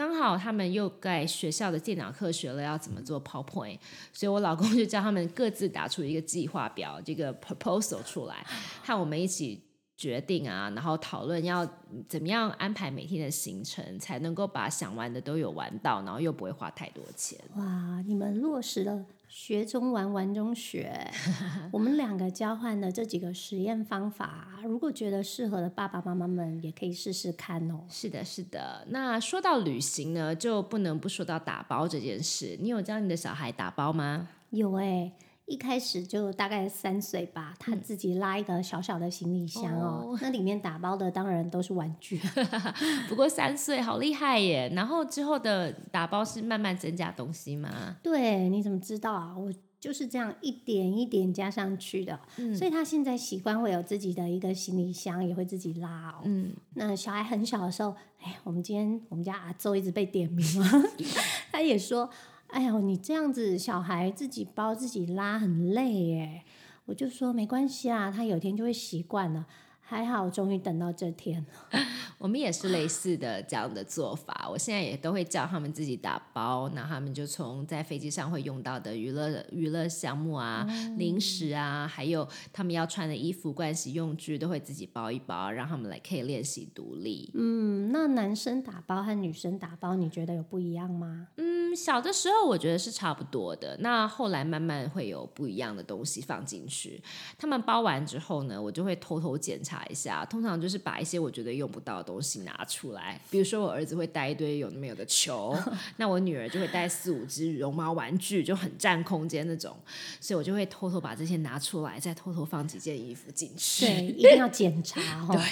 [0.00, 3.78] 刚好他们又在学校的电脑课学了要怎么做 PowerPoint，
[4.14, 8.46] 所以我老公就叫他们各自打出一个计划表，这个 proposal 出来，
[8.82, 9.60] 和我们一起。
[10.00, 11.70] 决定啊，然后讨论要
[12.08, 17.38] 怎么样安排每天的行程，才能够把想玩的都有玩到，然后又不会花太多钱。
[17.56, 20.92] 哇，你们落实了学中玩，玩中学。
[21.70, 27.84] 我们两个交换的这几个实验方法，如果觉得适合的爸爸妈妈们也可以试试看哦。
[27.88, 28.84] 是的，是的。
[28.88, 32.58] 那说到旅行呢，就不能不说到打包这件事。
[32.60, 34.28] 你有教你的小孩打包吗？
[34.50, 35.12] 有哎。
[35.50, 42.20] 一开始就大概三岁吧，他自己拉一个小小的行李箱哦，那里面打包的当然都是玩具。
[43.08, 44.70] 不过三岁好厉害耶！
[44.76, 47.96] 然后之后的打包是慢慢增加东西吗？
[48.00, 49.36] 对，你怎么知道啊？
[49.36, 52.20] 我就是这样一点一点加上去的，
[52.56, 56.22] 所以他现在习惯会有自己的一个行李箱，也会自己拉哦。
[56.26, 60.66] 嗯，那小孩很小的时候，哎，我们今天我们家阿周一直被点名了，
[61.50, 62.08] 他也说。
[62.52, 66.42] 哎呦，你这样子，小孩自己包自己拉很累耶。
[66.86, 69.46] 我就说没关系啊，他有一天就会习惯了。
[69.90, 71.44] 还好，终于等到这天。
[72.16, 74.46] 我们也是类似的这样的做法。
[74.48, 80.64] 我现在也都会叫他们自己打包，那他们就从在飞机上会用到的娱乐娱乐项目啊、
[80.96, 87.28] 零食啊，还有他们要穿的衣服、盥洗用具，都会自己包一包，让他们来可以练习独立。
[87.34, 91.26] 嗯，那男生打包和女生打包，你觉得有不一样吗？
[91.38, 93.76] 嗯，小的时候我觉得是差不多的。
[93.78, 97.02] 那后来慢慢会有不一样的东西放进去。
[97.36, 99.79] 他们包完之后呢，我就会偷偷检查。
[99.86, 105.56] 一下，通常就是把一些我觉得用不到的东西拿出来，比如说我儿子会带一堆有没有的球，
[105.96, 109.76] 那我女儿就会带四五只绒毛玩具，就很占空间那种，
[110.20, 113.86] 所以我就会偷偷把这些拿出来，再偷偷放几件衣服进去。
[113.86, 115.28] 对， 一定要检查哦。
[115.32, 115.42] 对，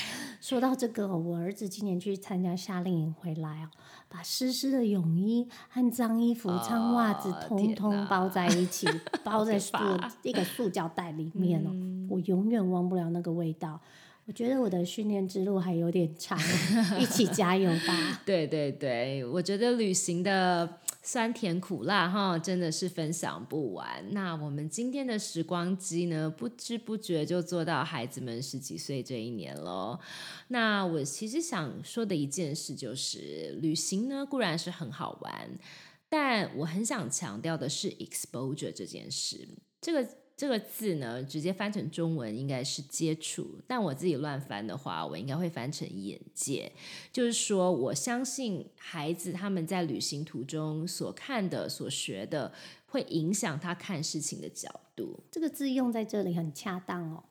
[0.40, 3.70] 说到这个，我儿子今年去参加夏令营回来哦，
[4.08, 8.88] 把湿湿的泳衣和脏衣服、脏袜子通通包在一起，
[9.24, 9.76] 包在塑
[10.22, 11.70] 一个塑胶袋里面哦，
[12.08, 13.80] 我永远忘不了那个味道。
[14.28, 16.38] 我觉得我的训练之路还有点长，
[17.00, 18.20] 一起加油吧！
[18.26, 24.04] 对对对，我觉得旅行的酸甜苦辣哈，真的是分享不完。
[24.10, 29.98] 那我们今天的时光机呢，不知不觉就做到孩子们十几岁这一年喽。
[30.48, 35.48] 那我其实想说的一件事就是，旅行呢固然是很好玩，
[36.10, 39.48] 但我很想强调的是 exposure 这件事。
[39.80, 40.06] 这个。
[40.38, 46.70] 这个字呢，直接翻成中文应该是接触，但我自己乱翻的话，我应该会翻成眼界。
[47.12, 52.52] 就是说，我相信孩子他们在旅行途中所看的、所学的，
[52.86, 55.18] 会影响他看事情的角度。
[55.28, 57.24] 这个字用在这里很恰当哦。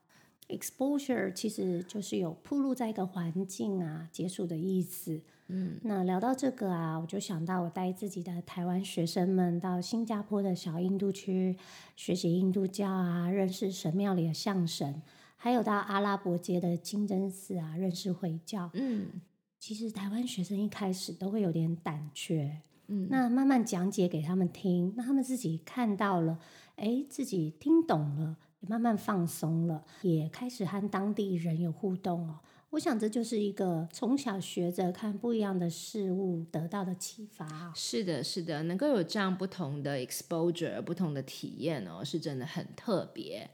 [0.58, 5.22] Exposure 其实就是有铺露在一个环境啊，接触的意思。
[5.50, 11.56] 嗯，那聊到这个啊，我就想到我带自己的台湾学生们到新加坡的小印度区
[11.96, 15.02] 学习印度教啊，认识神庙里的象神，
[15.38, 18.70] 还有到阿拉伯街的清真寺啊，认识回教。
[18.74, 19.22] 嗯，
[19.58, 26.40] 其实台湾学生一开始都会有点胆怯，嗯，那慢慢讲解给他们听，那他们自己看到了，
[26.76, 28.36] 哎，自己听懂了。
[28.60, 32.40] 也慢慢放松了，也开始和当地人有互动哦。
[32.72, 37.72] 我想这就是一个从小学着看不一样的事物得到的启发。
[37.74, 43.50] 是的，是的，能够有这样不同的 exposure、不同的体验哦，是真的很特别。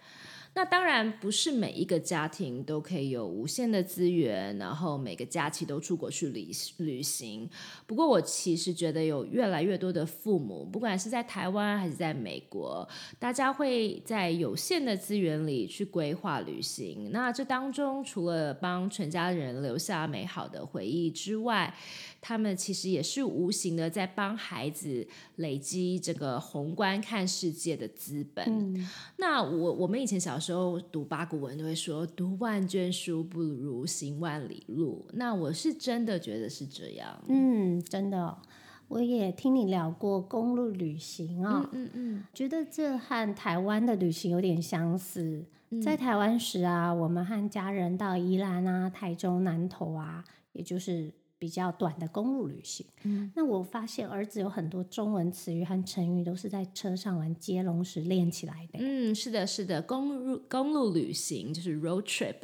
[0.56, 7.50] 那当然不是每一个家庭都可以有无限的资源，然后每个假期都出国去旅旅行。
[7.88, 12.88] 不过我其实觉得有越来越多的父母，不管是在台湾还是在美国，
[13.18, 17.10] 大家会在有限的资源里去规划旅行。
[17.12, 21.74] 那这当中除了帮全家人留下美好的回忆之外，
[22.22, 28.88] 他们其实也是无形的在帮孩子累积这个宏观看世界的资本。
[29.18, 30.40] 那我我们以前小。
[30.44, 37.18] 时候读八股文都会说“读万卷书不如行万里路”，那我是真的觉得是这样。
[37.30, 38.38] 嗯，真的，
[38.90, 45.46] 我也听你聊过公路旅行哦，嗯嗯，觉得这和台湾的旅行有点相似。
[45.82, 51.14] 在台湾时啊，我们和家人到宜兰啊、台中、南投啊，也就是。
[51.44, 58.80] 比较短的公路旅行，嗯，那我发现儿子有很多中文词语和成语都是在车上玩接龙时练起来的。
[58.80, 62.38] 嗯，是的，是的，公路公路旅行就是 road trip，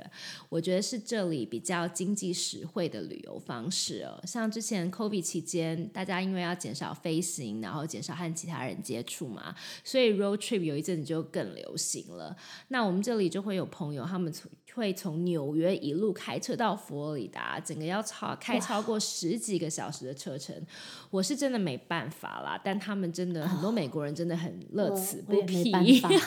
[0.50, 4.22] 我觉得是这里比较经济实惠的旅游方式哦。
[4.28, 12.36] 像之前 COVID 期间，大家因为要减少飞行，然后减少和其他人接触嘛，所以 road trip 有一阵子就更流行了。
[12.68, 20.56] 那我们这里就会有朋友，他们从会从纽约一路开车到佛罗里达，整个要超开超过十几个小时的车程，
[21.10, 22.60] 我是真的没办法啦。
[22.64, 25.72] 但他们真的很多美国人真的很乐此不疲。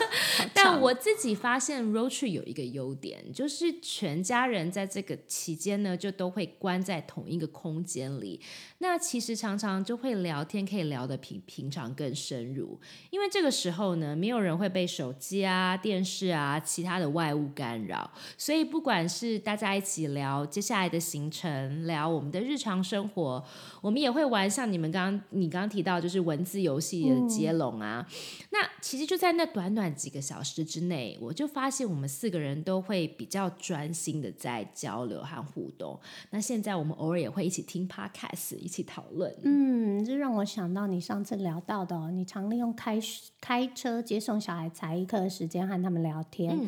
[0.55, 8.40] 但我自己发现 road trip 有一个优点，就是全家人在这个期间呢，就都会关在同一个空间里。
[8.78, 12.80] 那其实常常就会聊天，可以聊得平平常更深入。
[13.11, 18.11] 因为这个时候呢，没有人会被手机啊、电视啊、其他的外物干扰。
[18.37, 23.45] 所以，不管是大家一起聊接下来的行程，聊我们的日常生活，
[23.80, 28.07] 我们也会玩像你们刚刚你刚刚提到，就是文字游戏的接龙啊。
[28.51, 35.99] 那其实就在那短短几个小时之内，我就发现我们四个人都会比较专心的在交流和互动。
[36.30, 39.35] 那现在我们偶尔也会一起听 podcast，一起讨论。
[39.45, 42.99] 嗯，这让我想到你上次聊到的，你常利用开
[43.41, 46.59] 开车接送小孩才艺课的时间和他们聊天。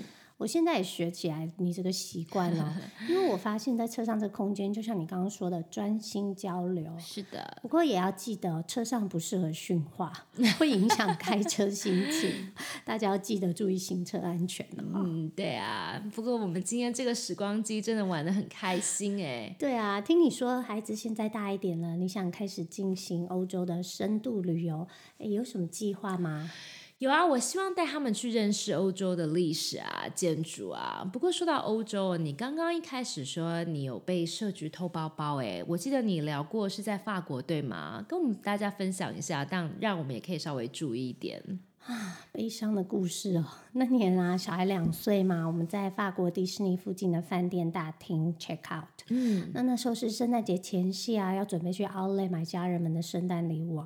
[0.45, 2.76] 我现在也学起来你这个习惯了，
[3.09, 6.95] 因为我发现，在车上这空间，就像你刚刚说的，专心交流。
[6.99, 10.12] 是的，不过也要记得，车上不适合训话，
[10.59, 12.53] 会影响开车心情。
[12.84, 14.84] 大家要记得注意行车安全了。
[14.95, 15.99] 嗯，对啊。
[16.14, 19.57] 不过我们今天这个时光机真的玩的很开心哎。
[19.59, 24.86] 对啊，听你说孩子现在大一点了，你想开始进行欧洲的深度旅游，
[25.16, 26.51] 哎，有什么计划吗？
[26.99, 31.07] 有啊，我希望带他们去认识欧洲的历史啊、建筑啊。
[31.12, 38.05] 不过说到欧洲，你刚刚一开始说你有被设局偷包包，诶，我记得你聊过是在法国对吗？
[38.09, 41.42] 跟我们大家分享一下，但让我们也可以稍微注意一点
[41.84, 42.20] 啊。
[42.32, 48.88] 悲伤的故事哦，那年啊，小孩两岁嘛，我们在法国迪士尼附近的饭店大厅 check out。
[49.11, 53.84] 嗯，那那时候是圣诞节前夕啊，要准备去 Outlet 买家人们的圣诞礼物。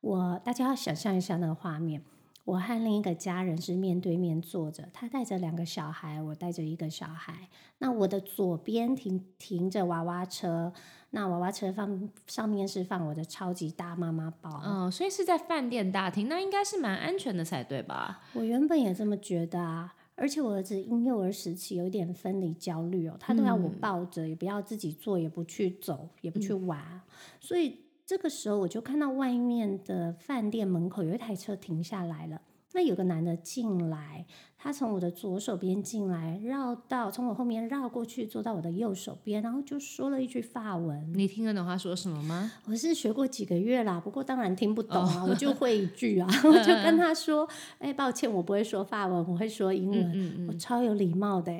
[0.00, 2.02] 我大家要想象一下那个画面。
[2.44, 7.48] 我和另一个家人是面对面坐着，他带着两个小孩，我带着一个小孩。
[7.78, 10.70] 那我的左边停停着娃娃车，
[11.10, 14.60] 那娃娃车放上面是放我的超级大妈妈包。
[14.62, 18.20] 嗯，所以是在饭店大厅，那应该是蛮安全的才对吧？
[18.34, 27.00] 我原本也这么觉得啊，而且我儿子婴幼儿时期有点分离焦虑哦，他都要我抱着，也不要自己坐，也不去走，也不去玩，
[27.40, 27.83] 所以。
[28.06, 32.40] 这个时候，我就看到外面的饭店门口有一台车停下来了。
[32.76, 34.26] 那有个男的进来，
[34.58, 41.08] 他从我的左手边进来，绕到从我后面绕过去，坐到我的右手边，然后就说了一句法文。
[41.14, 42.50] 你听得懂他说什么吗？
[42.66, 47.48] 我是学过几个月啦，不过当然听不懂啊，我就会一句啊， 我就跟他说
[47.78, 51.52] ：“哎，抱歉，我不会说法文，我会说英文。”我超有礼貌的。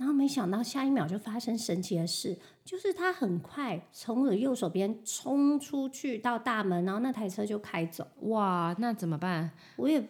[0.00, 2.34] 然后没想到下一秒就发生神奇的事，
[2.64, 8.06] 就是他很快从我的右手边冲出去到大门，然后那台车就开走。
[8.20, 9.50] 哇，那怎么办？
[9.76, 10.02] 我也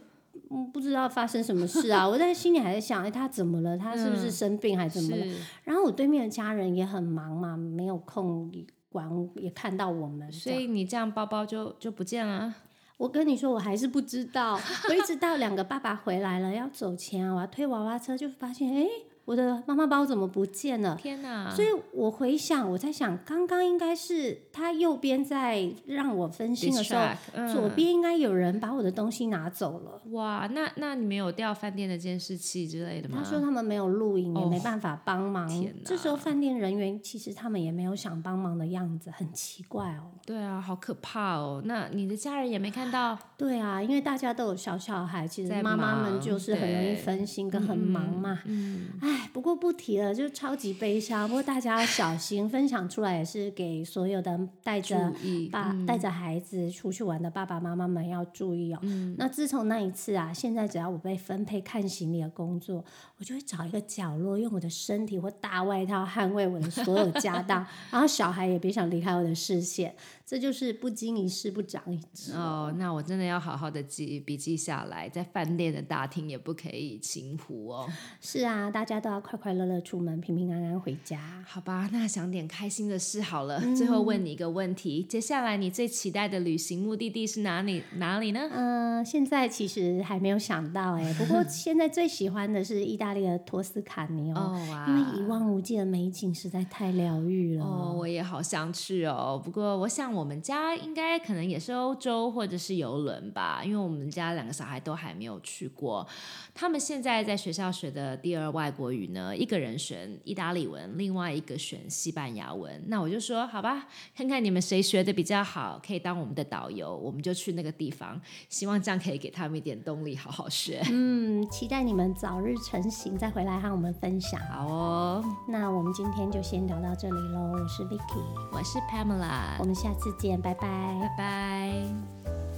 [0.72, 2.08] 不知道发生什么事啊！
[2.08, 3.76] 我在心里还在想，哎，他怎么了？
[3.76, 5.36] 他是不是生病还是怎么了？
[5.64, 8.48] 然后我对面的家人也很忙嘛，没有空
[8.90, 10.30] 管，也看到我们。
[10.30, 12.54] 所以你这样包包就就不见了。
[12.96, 14.56] 我跟你说，我还是不知道。
[14.88, 18.86] 我一直到两个爸爸回来了要走前，我要推娃娃车，就发现哎。
[19.24, 20.96] 我的妈妈包怎么不见了？
[20.96, 21.48] 天哪！
[21.54, 30.02] 所以我回想，我在想，刚刚应该是他右边在让我分心的时候，左边应该有人把我的东西拿走了。
[30.10, 33.18] 哇，那那你没有调饭店的监视器之类的吗？
[33.22, 35.48] 他说他们没有录影，也没办法帮忙。
[35.84, 40.10] 这时候饭店人员其实他们也没有想帮忙的样子，很奇怪哦。
[40.26, 41.62] 对啊，好可怕哦。
[41.64, 43.16] 那你的家人也没看到？
[43.38, 48.40] 对啊，因为大家都有小小孩，其实妈妈们就是很容易分心跟很忙嘛。
[48.46, 49.09] 嗯，哎。
[49.10, 51.26] 哎，不过不提了，就超级悲伤。
[51.26, 55.12] 不过大家要小心，分享出来也是给所有的带着
[55.50, 58.78] 爸、带着孩子出去玩的爸爸妈妈们要注意哦。
[59.16, 62.84] 那自从那一次啊，现在只要我被分配看行李的工作，
[63.18, 69.92] 我就会找一个角落，用我的身体或大外套捍卫我的所有家当， 然后小孩也别想离开我的视线。
[70.24, 72.72] 这就是不经一事不长一智哦。
[72.78, 77.88] 那我真的要好好的记笔记下来，在饭店的大厅也不可以轻忽哦。
[78.22, 81.18] 是啊，大家都要快快乐乐出门，平平安安回家。
[81.46, 83.60] 好吧，那想点开心的事好了。
[83.74, 87.82] 最后问你一个问题：接下来你最期待的旅行目的地是哪里？
[87.96, 88.48] 哪里呢？
[88.52, 91.12] 嗯，现在其实还没有想到哎。
[91.18, 97.64] 不过现在最喜欢的是意大利的托斯卡尼哦，因为一望无际的美景实在太疗愈了。
[97.64, 99.40] 哦，我也好想去哦。
[99.42, 106.06] 不过我想我们家应该可能也是欧洲或者是游轮吧，因为我们家两个小孩都还没有去过。
[106.54, 112.82] 他们现在在学校学的第二外国语呢，一个人选意大利文，另外一个选西班牙文。
[112.88, 113.86] 那我就说好吧，
[114.16, 118.20] 看看你们谁学的比较好，可以当我们的导游，我们就去那个地方。
[118.48, 120.82] 希望这样可以给他们一点动力，好好学。
[120.90, 124.40] 嗯，期待你们早日成型，再回来和我们分享。
[124.40, 127.52] 好哦，那我们今天就先聊到这里喽。
[127.52, 132.49] 我是 Vicky，我是 Pamela，我们下次见，拜拜，拜拜。